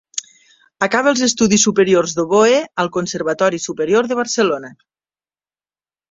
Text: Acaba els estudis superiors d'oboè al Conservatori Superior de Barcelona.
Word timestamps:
Acaba 0.85 1.11
els 1.15 1.19
estudis 1.25 1.65
superiors 1.67 2.15
d'oboè 2.19 2.55
al 2.83 2.89
Conservatori 2.95 3.59
Superior 3.67 4.09
de 4.13 4.17
Barcelona. 4.21 4.73